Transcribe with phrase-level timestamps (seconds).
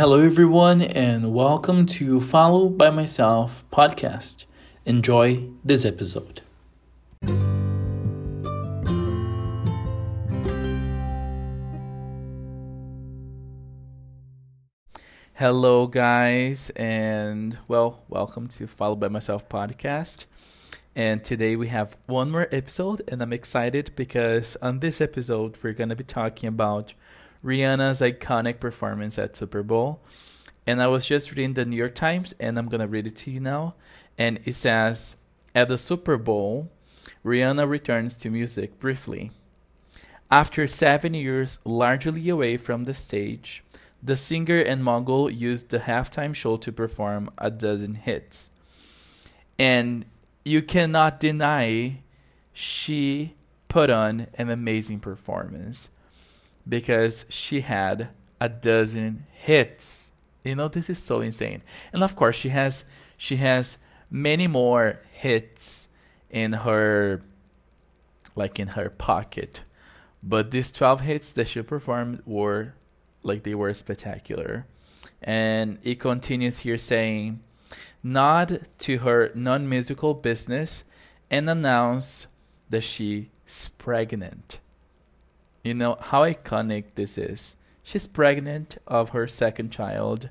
[0.00, 4.46] Hello, everyone, and welcome to Follow by Myself podcast.
[4.86, 6.40] Enjoy this episode.
[15.34, 20.24] Hello, guys, and well, welcome to Follow by Myself podcast.
[20.96, 25.74] And today we have one more episode, and I'm excited because on this episode, we're
[25.74, 26.94] going to be talking about
[27.44, 30.00] Rihanna's iconic performance at Super Bowl.
[30.66, 33.30] And I was just reading the New York Times, and I'm to read it to
[33.30, 33.74] you now.
[34.18, 35.16] And it says
[35.54, 36.70] At the Super Bowl,
[37.24, 39.32] Rihanna returns to music briefly.
[40.30, 43.64] After seven years largely away from the stage,
[44.02, 48.50] the singer and mogul used the halftime show to perform a dozen hits.
[49.58, 50.04] And
[50.44, 52.02] you cannot deny
[52.52, 53.34] she
[53.68, 55.90] put on an amazing performance
[56.68, 58.08] because she had
[58.40, 60.12] a dozen hits.
[60.44, 61.62] You know, this is so insane.
[61.92, 62.84] And of course, she has
[63.16, 63.76] she has
[64.10, 65.88] many more hits
[66.30, 67.22] in her
[68.34, 69.62] like in her pocket.
[70.22, 72.74] But these 12 hits that she performed were
[73.22, 74.66] like they were spectacular.
[75.22, 77.40] And it continues here saying,
[78.02, 80.84] nod to her non musical business
[81.30, 82.26] and announce
[82.70, 84.58] that she's pregnant.
[85.62, 87.56] You know how iconic this is.
[87.84, 90.30] She's pregnant of her second child,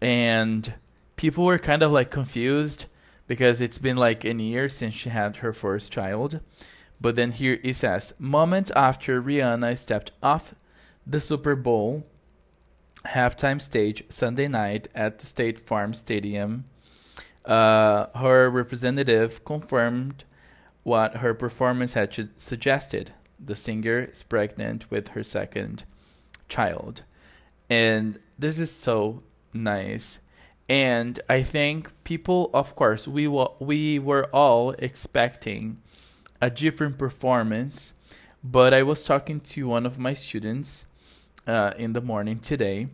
[0.00, 0.74] and
[1.16, 2.86] people were kind of like confused
[3.26, 6.40] because it's been like a year since she had her first child.
[7.00, 10.54] But then here it says, moments after Rihanna stepped off
[11.06, 12.04] the Super Bowl
[13.06, 16.64] halftime stage Sunday night at the State Farm Stadium,
[17.44, 20.24] uh, her representative confirmed
[20.84, 23.12] what her performance had suggested
[23.44, 25.84] the singer is pregnant with her second
[26.48, 27.02] child.
[27.68, 29.22] And this is so
[29.52, 30.18] nice.
[30.68, 33.26] And I think people, of course, we
[33.58, 35.82] we were all expecting
[36.40, 37.94] a different performance.
[38.44, 40.84] But I was talking to one of my students
[41.46, 42.88] uh, in the morning today,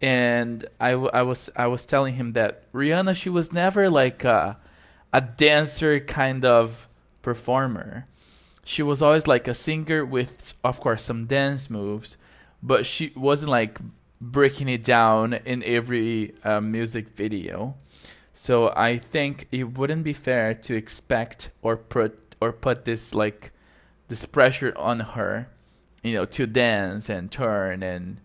[0.00, 4.24] and I, w- I was I was telling him that Rihanna she was never like
[4.24, 4.58] a,
[5.12, 6.88] a dancer kind of
[7.22, 8.06] performer
[8.70, 12.16] she was always like a singer with, of course, some dance moves,
[12.62, 13.80] but she wasn't like
[14.20, 17.74] breaking it down in every uh, music video.
[18.32, 23.50] So I think it wouldn't be fair to expect or put or put this like
[24.06, 25.48] this pressure on her,
[26.04, 28.18] you know, to dance and turn and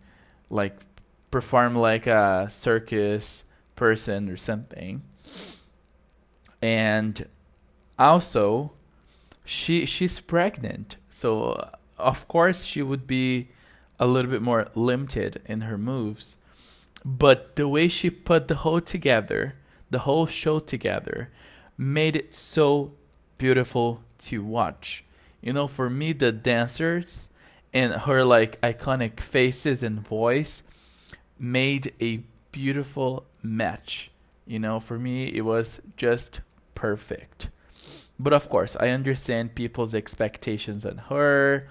[0.52, 0.86] like
[1.32, 3.46] perform like a circus
[3.76, 5.02] person or something.
[6.62, 7.28] And
[7.98, 8.74] also
[9.46, 13.50] she she's pregnant, so uh, of course she would be
[14.00, 16.36] a little bit more limited in her moves.
[17.06, 19.56] But the way she put the whole together,
[19.92, 21.30] the whole show together,
[21.78, 22.94] made it so
[23.38, 25.04] beautiful to watch.
[25.42, 27.30] You know, for me, the dancers
[27.74, 30.64] and her like iconic faces and voice
[31.38, 34.10] made a beautiful match.
[34.48, 36.42] You know, for me, it was just
[36.74, 37.50] perfect.
[38.20, 41.68] But of course, I understand people's expectations on her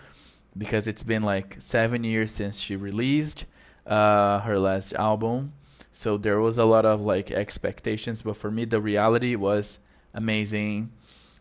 [0.57, 3.45] because it's been like seven years since she released
[3.87, 5.53] uh, her last album.
[5.91, 9.79] So there was a lot of like expectations, but for me, the reality was
[10.13, 10.91] amazing.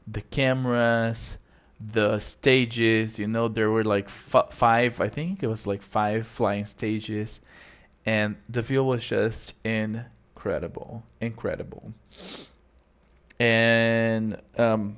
[0.08, 1.38] The cameras,
[1.80, 6.28] the stages, you know, there were like f- five, I think it was like five
[6.28, 7.40] flying stages,
[8.06, 11.94] and the view was just incredible, incredible.
[13.40, 14.98] And um,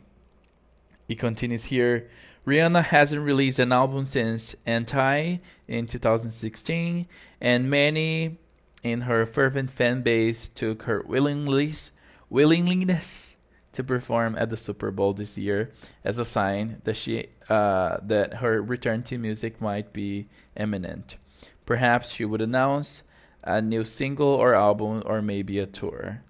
[1.08, 2.10] it continues here.
[2.46, 5.38] Rihanna hasn't released an album since Anti
[5.68, 7.08] in 2016,
[7.42, 8.38] and many
[8.84, 11.92] in her fervent fan base took her willingness,
[12.30, 13.36] willingness
[13.74, 15.72] to perform at the Super Bowl this year
[16.04, 21.18] as a sign that she uh, that her return to music might be imminent.
[21.66, 23.04] Perhaps she would announce
[23.44, 26.22] a new single or album or maybe a tour.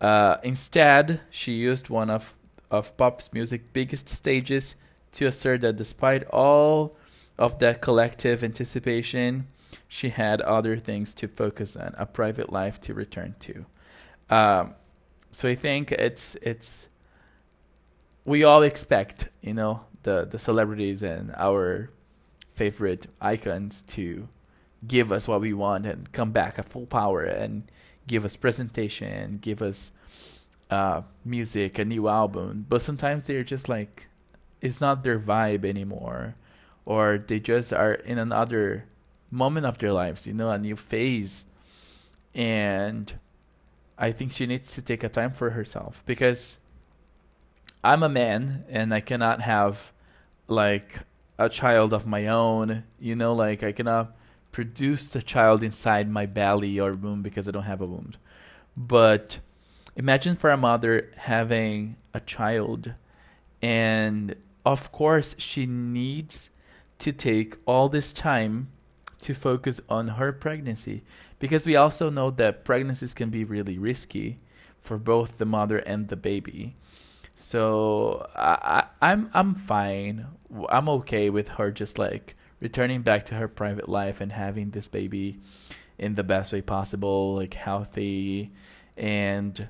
[0.00, 2.36] Uh, instead, she used one of,
[2.70, 4.74] of pop's music biggest stages
[5.12, 6.96] to assert that despite all
[7.38, 9.46] of that collective anticipation,
[9.88, 13.66] she had other things to focus on, a private life to return to.
[14.28, 14.74] Um,
[15.30, 16.88] so I think it's it's
[18.24, 21.90] we all expect, you know, the the celebrities and our
[22.52, 24.28] favorite icons to
[24.86, 27.70] give us what we want and come back at full power and
[28.06, 29.92] give us presentation, give us
[30.70, 32.66] uh, music, a new album.
[32.68, 34.08] But sometimes they're just like,
[34.60, 36.34] it's not their vibe anymore,
[36.84, 38.86] or they just are in another
[39.30, 41.44] moment of their lives, you know, a new phase.
[42.34, 43.12] And
[43.98, 46.58] I think she needs to take a time for herself because
[47.82, 49.92] I'm a man and I cannot have
[50.48, 51.00] like
[51.38, 54.14] a child of my own, you know, like I cannot
[54.56, 58.14] produce a child inside my belly or womb because I don't have a womb.
[58.74, 59.40] But
[59.96, 62.94] imagine for a mother having a child
[63.60, 66.48] and of course she needs
[67.00, 68.68] to take all this time
[69.20, 71.02] to focus on her pregnancy
[71.38, 74.38] because we also know that pregnancies can be really risky
[74.80, 76.76] for both the mother and the baby.
[77.34, 80.28] So I, I I'm I'm fine.
[80.70, 84.88] I'm okay with her just like returning back to her private life and having this
[84.88, 85.38] baby
[85.98, 88.52] in the best way possible, like healthy
[88.96, 89.68] and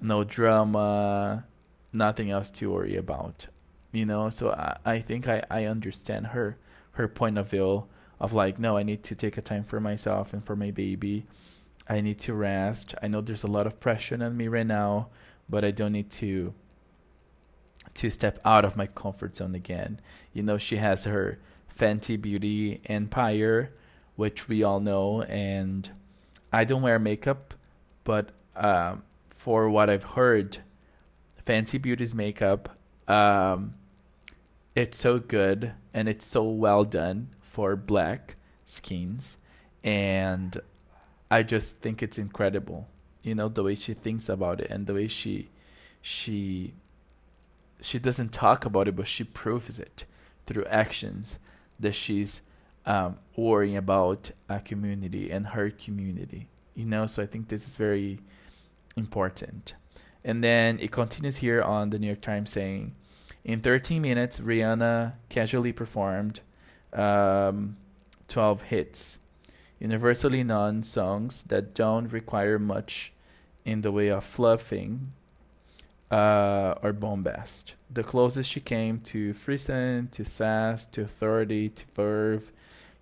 [0.00, 1.44] no drama,
[1.92, 3.46] nothing else to worry about.
[3.92, 6.56] You know, so I, I think I, I understand her
[6.92, 7.84] her point of view
[8.20, 11.26] of like, no, I need to take a time for myself and for my baby.
[11.88, 12.94] I need to rest.
[13.02, 15.08] I know there's a lot of pressure on me right now,
[15.48, 16.54] but I don't need to
[17.94, 20.00] to step out of my comfort zone again.
[20.32, 21.38] You know, she has her
[21.76, 23.72] Fenty Beauty empire,
[24.16, 25.90] which we all know, and
[26.52, 27.54] I don't wear makeup,
[28.04, 30.58] but um, for what I've heard,
[31.46, 32.76] Fenty Beauty's makeup,
[33.08, 33.74] um,
[34.74, 39.36] it's so good and it's so well done for black skins
[39.84, 40.60] and
[41.30, 42.88] I just think it's incredible.
[43.22, 45.48] You know, the way she thinks about it and the way she
[46.00, 46.74] she
[47.80, 50.04] she doesn't talk about it but she proves it
[50.46, 51.38] through actions
[51.82, 52.42] that she's
[52.86, 56.48] um, worrying about a community and her community.
[56.74, 58.20] You know, so I think this is very
[58.96, 59.74] important.
[60.24, 62.94] And then it continues here on the New York Times saying,
[63.44, 66.40] in 13 minutes, Rihanna casually performed
[66.92, 67.76] um,
[68.28, 69.18] 12 hits,
[69.80, 73.12] universally known songs that don't require much
[73.64, 75.12] in the way of fluffing
[76.12, 77.72] uh, or bombast.
[77.90, 82.52] The closest she came to frisson, to sass, to authority, to verve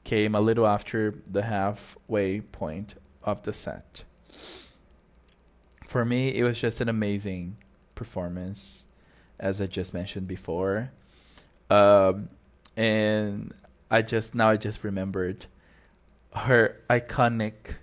[0.04, 4.04] came a little after the halfway point of the set.
[5.86, 7.56] For me, it was just an amazing
[7.96, 8.84] performance,
[9.40, 10.92] as I just mentioned before.
[11.68, 12.28] Um,
[12.76, 13.52] and
[13.90, 15.46] I just now I just remembered
[16.34, 17.74] her iconic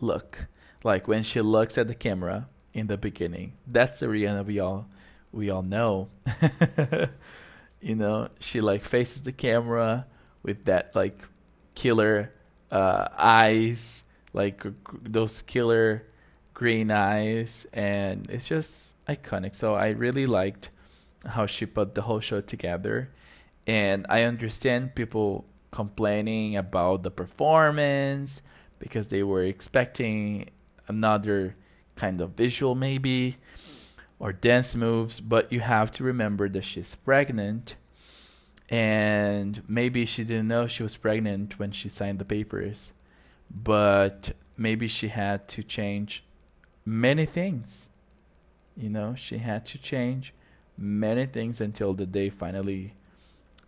[0.00, 0.48] look,
[0.82, 3.54] like when she looks at the camera in the beginning.
[3.66, 4.86] That's the Rihanna we all
[5.32, 6.10] we all know.
[7.80, 10.06] you know, she like faces the camera
[10.42, 11.26] with that like
[11.74, 12.32] killer
[12.70, 14.72] uh, eyes, like g-
[15.02, 16.04] those killer
[16.52, 19.54] green eyes, and it's just iconic.
[19.56, 20.70] So I really liked
[21.26, 23.10] how she put the whole show together
[23.66, 28.42] and I understand people complaining about the performance
[28.78, 30.50] because they were expecting
[30.86, 31.56] another
[31.96, 33.36] kind of visual maybe
[34.18, 37.76] or dance moves, but you have to remember that she's pregnant
[38.68, 42.92] and maybe she didn't know she was pregnant when she signed the papers,
[43.50, 46.24] but maybe she had to change
[46.84, 47.90] many things.
[48.76, 50.32] You know, she had to change
[50.76, 52.94] many things until the day finally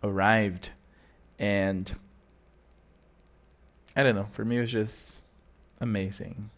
[0.03, 0.71] arrived
[1.39, 1.95] and
[3.95, 5.21] I don't know, for me it was just
[5.79, 6.49] amazing.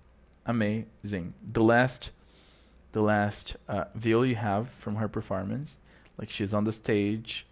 [0.50, 1.36] Amazing.
[1.53, 2.10] The last
[2.91, 5.77] the last uh, view you have from her performance,
[6.18, 7.46] like she's on the stage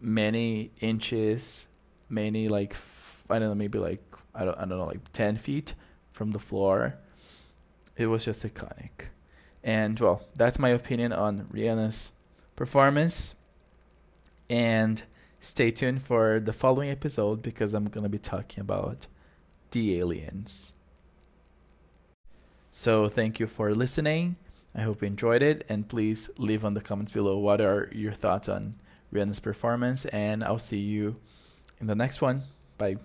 [0.00, 1.66] many inches,
[2.08, 4.00] many like f- I don't know, maybe like
[4.32, 5.74] I don't I don't know, like 10 feet
[6.12, 6.94] from the floor.
[7.96, 9.08] It was just iconic.
[9.64, 12.12] And well, that's my opinion on Rihanna's
[12.54, 13.34] performance.
[14.48, 15.02] And
[15.40, 19.08] stay tuned for the following episode because I'm to be talking about
[19.72, 20.74] the aliens.
[22.78, 24.36] So, thank you for listening.
[24.72, 25.64] I hope you enjoyed it.
[25.68, 28.76] And please leave on the comments below what are your thoughts on
[29.12, 30.04] Rihanna's performance.
[30.04, 31.16] And I'll see you
[31.80, 32.44] in the next one.
[32.78, 32.98] Bye.